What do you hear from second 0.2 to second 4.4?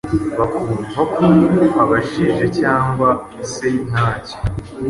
bakumva ko abashije cyangwa se ntacyo